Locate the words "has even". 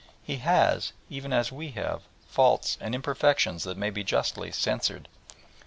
0.37-1.31